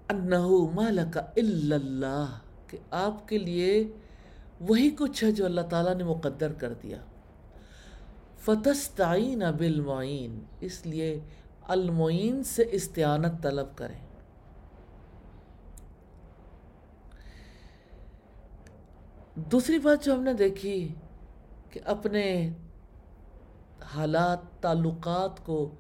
[0.09, 2.39] انہو مالک الا اللہ۔
[2.69, 3.93] کہ آپ کے لیے
[4.61, 6.99] وہی کچھ ہے جو اللہ تعالیٰ نے مقدر کر دیا۔
[8.39, 11.21] فتستعین بالمعین اس لیے
[11.69, 14.07] المعین سے استعانت طلب کریں۔
[19.35, 20.95] دوسری بات جو ہم نے دیکھی
[21.71, 22.51] کہ اپنے
[23.95, 25.71] حالات، تعلقات کو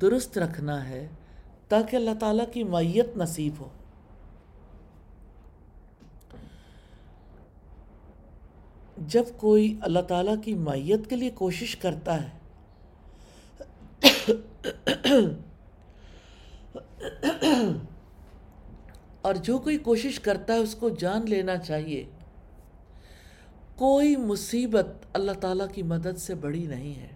[0.00, 1.08] درست رکھنا ہے
[1.68, 3.68] تاکہ اللہ تعالیٰ کی معیت نصیب ہو۔
[9.06, 12.40] جب کوئی اللہ تعالیٰ کی معیت کے لیے کوشش کرتا ہے
[19.22, 22.04] اور جو کوئی کوشش کرتا ہے اس کو جان لینا چاہیے،
[23.76, 27.08] کوئی مصیبت اللہ تعالیٰ کی مدد سے بڑی نہیں ہے۔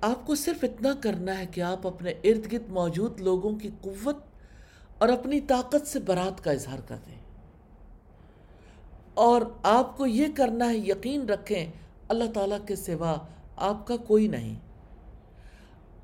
[0.00, 4.16] آپ کو صرف اتنا کرنا ہے کہ آپ اپنے ارد گرد موجود لوگوں کی قوت
[4.98, 7.19] اور اپنی طاقت سے برات کا اظہار کر دیں۔
[9.20, 11.66] اور آپ کو یہ کرنا ہے، یقین رکھیں،
[12.08, 13.16] اللہ تعالیٰ کے سوا
[13.56, 14.58] آپ کا کوئی نہیں۔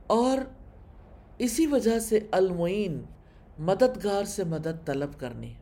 [0.06, 0.38] اور
[1.38, 3.02] اسی وجہ سے المعین
[3.58, 5.54] مددگار سے مدد طلب کرنی۔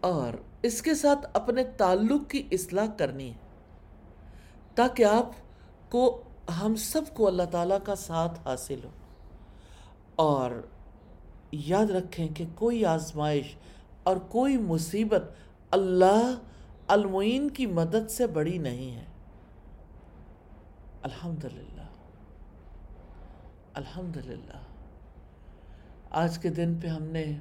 [0.00, 3.34] اور اس کے ساتھ اپنے تعلق کی اصلاح کرنی۔ ہے
[4.74, 5.30] تاکہ آپ
[5.90, 6.22] کو،
[6.60, 8.90] ہم سب کو اللہ تعالیٰ کا ساتھ حاصل ہو۔
[10.16, 10.50] اور
[11.52, 13.56] یاد رکھیں کہ کوئی آزمائش
[14.02, 15.24] اور کوئی مصیبت
[15.72, 16.38] اللہ
[16.88, 19.04] المعین کی مدد سے بڑی نہیں ہے۔
[21.02, 21.86] الحمدللہ۔
[23.74, 24.56] الحمدللہ۔
[26.10, 27.38] آج کے دن پہ ہم نے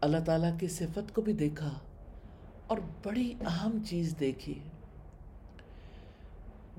[0.00, 1.78] اللہ تعالیٰ کی صفت کو بھی دیکھا
[2.66, 4.58] اور بڑی اہم چیز دیکھی۔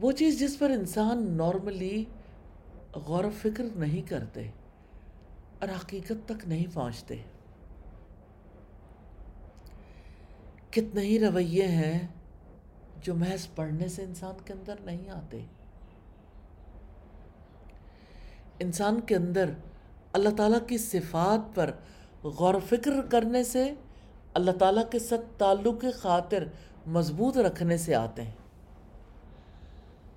[0.02, 2.06] وہ چیز جس پر انسان نارملی
[2.96, 4.50] غور و فکر نہیں کرتے
[5.60, 7.22] اور حقیقت تک نہیں پہنچتے۔
[10.72, 12.08] کتنے ہی رویے ہیں
[13.02, 15.46] جو محض پڑھنے سے انسان کے اندر نہیں آتے۔
[18.60, 19.50] انسان کے اندر
[20.14, 21.72] اللہ تعالیٰ کی صفات پر
[22.24, 23.74] غور و فکر کرنے سے
[24.34, 26.44] اللہ تعالیٰ کے ساتھ تعلق خاطر
[26.88, 28.32] مضبوط رکھنے سے آتے ہیں۔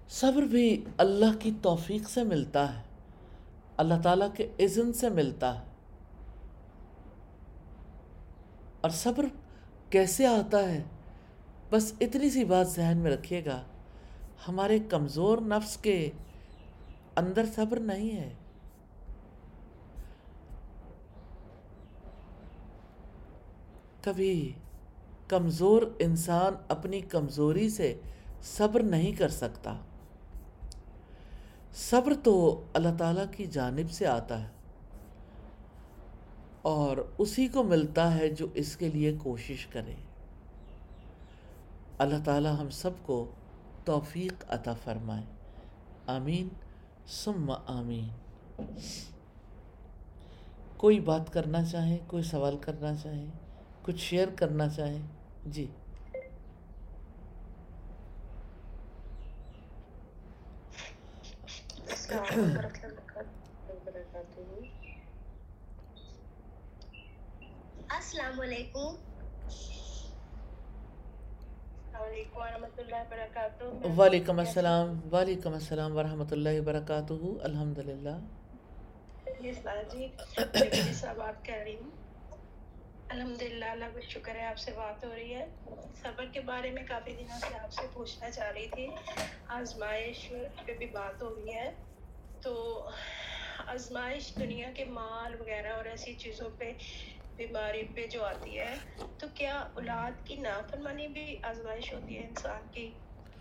[0.09, 2.83] صبر بھی اللہ کی توفیق سے ملتا ہے،
[3.77, 5.65] اللہ تعالیٰ کے اذن سے ملتا ہے۔
[8.81, 9.27] اور صبر
[9.95, 10.83] کیسے آتا ہے؟
[11.71, 13.63] بس اتنی سی بات ذہن میں رکھیے گا،
[14.49, 16.11] ہمارے کمزور نفس کے
[17.17, 18.33] اندر صبر نہیں ہے۔
[24.01, 24.53] کبھی
[25.29, 28.01] کمزور انسان اپنی کمزوری سے
[28.43, 29.79] صبر نہیں کر سکتا۔
[31.75, 34.54] صبر تو اللہ تعالیٰ کی جانب سے آتا ہے۔
[36.65, 39.95] اور اسی کو ملتا ہے جو اس کے لیے کوشش کرے۔
[41.99, 43.31] اللہ تعالیٰ ہم سب کو
[43.85, 45.25] توفیق عطا فرمائے۔
[46.07, 46.49] آمین،
[47.09, 48.09] ثم آمین۔
[50.77, 53.27] کوئی بات کرنا چاہیں کوئی سوال کرنا چاہیں
[53.83, 55.03] کچھ شیئر کرنا چاہیں
[55.47, 55.67] جی۔
[67.95, 68.95] السلام علیکم۔
[73.99, 78.17] وعلیکم السلام وعلیکم السلام ورحمۃ اللہ وبرکاتہ۔ الحمد للہ
[79.93, 80.07] جی
[81.17, 81.91] بات کر رہی ہوں۔
[83.09, 85.47] الحمد للہ اللہ کا شکر ہے آپ سے بات ہو رہی ہے۔
[86.03, 88.89] صبر کے بارے میں کافی دنوں سے آپ سے پوچھنا چاہ رہی تھی۔
[89.47, 90.33] آزمائش
[90.67, 91.73] پہ بھی بات ہو رہی ہے۔
[92.43, 92.85] تو
[93.67, 96.73] آزمائش دنیا کے مال وغیرہ اور ایسی چیزوں پہ
[97.37, 98.75] بیماری پہ جو آتی ہے،
[99.19, 102.91] تو کیا اولاد کی نافرمانی بھی آزمائش ہوتی ہے انسان کی؟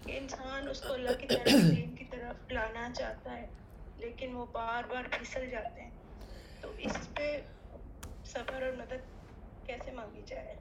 [0.05, 3.47] کہ انسان اس کو اللہ کی طرف دین کی طرف لانا چاہتا ہے،
[3.97, 5.89] لیکن وہ بار بار پھسل جاتے ہیں۔
[6.61, 7.41] تو اس پہ
[8.25, 9.23] سفر اور مدد
[9.65, 10.55] کیسے مانگی جائے؟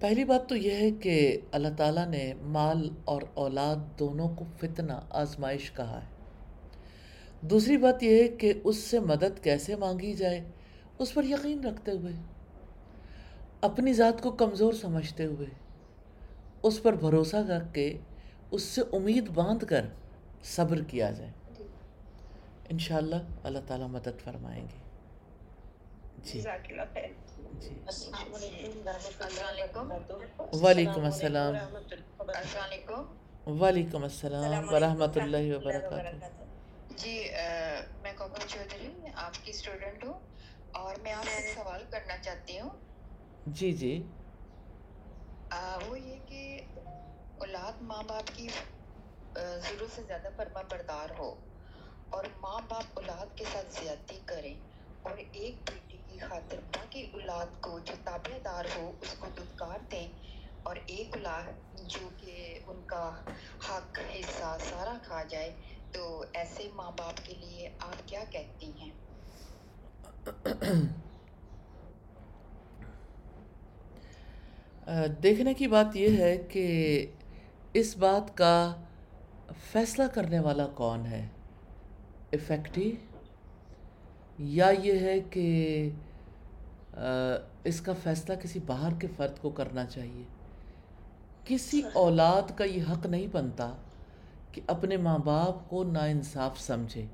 [0.00, 4.92] پہلی بات تو یہ ہے کہ اللہ تعالیٰ نے مال اور اولاد دونوں کو فتنہ،
[5.10, 6.14] آزمائش کہا ہے۔
[7.40, 10.44] دوسری بات یہ ہے کہ اس سے مدد کیسے مانگی جائے؟
[10.98, 12.12] اس پر یقین رکھتے ہوئے
[13.60, 15.46] اپنی ذات کو کمزور سمجھتے ہوئے
[16.62, 17.98] اس پر بھروسہ کر کے
[18.50, 19.86] اس سے امید باندھ کر
[20.44, 21.30] صبر کیا جائے۔
[22.68, 24.78] انشاءاللہ اللہ تعالیٰ مدد فرمائیں گے۔
[26.24, 26.40] جی۔
[27.60, 27.68] جی۔
[30.62, 31.54] وعلیکم السلام۔
[33.46, 36.26] وعلیکم السلام ورحمۃ اللہ وبرکاتہ۔
[36.96, 37.24] جی
[38.02, 40.12] میں کوکل چودھری آپ کی اسٹوڈنٹ ہوں۔
[40.74, 42.70] اور میں آپ سے سوال کرنا چاہتی ہوں۔
[43.46, 43.92] جی جی۔
[45.82, 46.40] وہ یہ کہ
[47.38, 48.46] اولاد ماں باپ کی
[49.34, 51.30] ضرورت سے زیادہ فرما بردار ہو
[52.10, 54.54] اور ماں باپ اولاد کے ساتھ زیادتی کریں
[55.04, 59.80] اور ایک بیٹی کی خاطر باقی اولاد کو جو تابع دار ہو اس کو دھتکار
[59.88, 60.06] دیں
[60.64, 61.52] اور ایک اولاد
[61.86, 63.04] جو کہ ان کا
[63.62, 65.50] حق حصہ سارا کھا جائے
[65.92, 66.02] تو
[66.34, 68.90] ایسے ماں باپ کے لیے آپ کیا کہتی ہیں؟
[75.22, 77.06] دیکھنے کی بات یہ ہے کہ
[77.72, 78.74] اس بات کا
[79.72, 81.26] فیصلہ کرنے والا کون ہے؟
[82.32, 82.92] افیکٹی
[84.38, 85.90] یا یہ ہے کہ
[87.64, 90.22] اس کا فیصلہ کسی باہر کے فرد کو کرنا چاہیے؟
[91.44, 93.72] کسی اولاد کا یہ حق نہیں بنتا
[94.52, 97.04] کہ اپنے ماں باپ کو ناانصاف سمجھے۔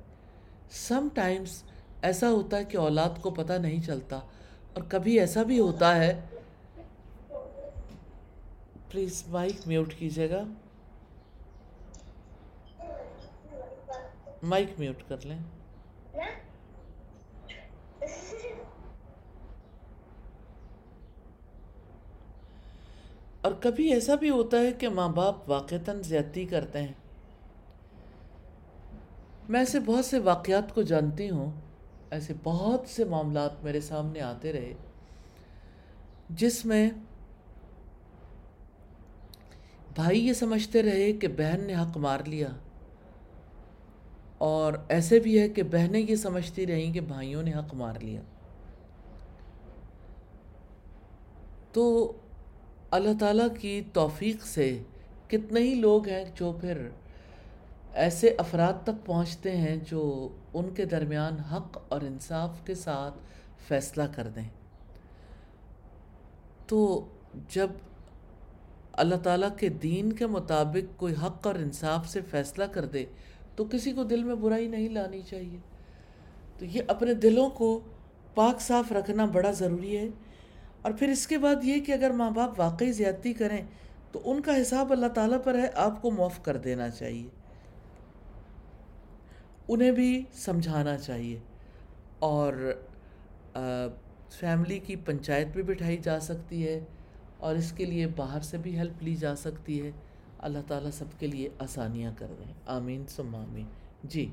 [0.71, 1.63] سم ٹائمز
[2.03, 4.17] ایسا ہوتا ہے کہ اولاد کو پتہ نہیں چلتا
[4.75, 6.21] اور کبھی ایسا بھی ہوتا ہے۔
[8.91, 10.43] پلیز مائک میوٹ کیجیے گا۔
[14.43, 15.39] مائک میوٹ کر لیں۔
[23.41, 26.93] اور کبھی ایسا بھی ہوتا ہے کہ ماں باپ واقعتاً زیادتی کرتے ہیں۔
[29.49, 31.70] میں ایسے بہت سے واقعات کو جانتی ہوں۔
[32.11, 34.73] ایسے بہت سے معاملات میرے سامنے آتے رہے،
[36.31, 36.89] جس میں
[39.95, 42.49] بھائی یہ سمجھتے رہے کہ بہن نے حق مار لیا،
[44.39, 48.21] اور ایسے بھی ہے کہ بہنیں یہ سمجھتی رہیں کہ بھائیوں نے حق مار لیا۔
[51.73, 52.13] تو
[52.91, 54.67] اللہ تعالیٰ کی توفیق سے
[55.29, 56.89] کتنے ہی لوگ ہیں جو پھر
[57.95, 63.15] ایسے افراد تک پہنچتے ہیں جو ان کے درمیان حق اور انصاف کے ساتھ
[63.69, 64.49] فیصلہ کر دیں۔
[66.67, 67.09] تو
[67.49, 67.69] جب
[68.93, 73.05] اللہ تعالیٰ کے دین کے مطابق کوئی حق اور انصاف سے فیصلہ کر دے،
[73.57, 75.59] تو کسی کو دل میں برائی نہیں لانی چاہیے۔
[76.59, 77.81] تو یہ اپنے دلوں کو
[78.35, 80.09] پاک صاف رکھنا بڑا ضروری ہے۔
[80.83, 83.65] اور پھر اس کے بعد یہ کہ اگر ماں باپ واقعی زیادتی کریں،
[84.13, 87.40] تو ان کا حساب اللہ تعالیٰ پر ہے، آپ کو معاف کر دینا چاہیے۔
[89.73, 91.39] انہیں بھی سمجھانا چاہیے
[92.19, 92.53] اور
[94.31, 96.85] فیملی کی پنچایت بھی بٹھائی جا سکتی ہے
[97.39, 99.91] اور اس کے لیے باہر سے بھی ہیلپ لی جا سکتی ہے۔
[100.39, 103.67] اللہ تعالیٰ سب کے لیے آسانیاں کر دیں آمین سم آمین۔
[104.05, 104.31] جی۔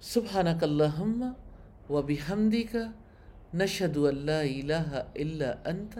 [0.00, 1.32] سبحانک اللہم
[1.90, 2.76] و بحمدک
[3.54, 5.98] نشہد اللہ الہ الا انت،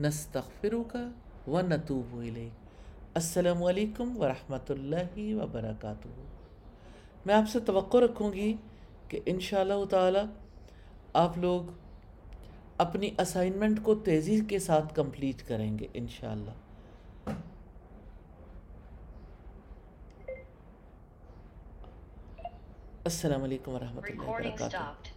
[0.00, 0.96] نستغفرک
[1.48, 2.63] و نتوب الیک۔
[3.16, 6.08] السلام علیکم ورحمۃ اللہ وبرکاتہ۔
[7.26, 8.56] میں آپ سے توقع رکھوں گی
[9.08, 10.18] کہ انشاءاللہ تعالی
[11.12, 11.70] آپ لوگ
[12.78, 16.50] اپنی اسائنمنٹ کو تیزی کے ساتھ کمپلیٹ کریں گے انشاءاللہ۔
[23.04, 25.13] السلام علیکم ورحمۃ اللہ وبرکاتہ۔